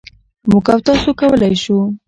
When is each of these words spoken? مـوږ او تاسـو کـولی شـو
مـوږ 0.49 0.65
او 0.73 0.79
تاسـو 0.85 1.11
کـولی 1.19 1.53
شـو 1.63 1.77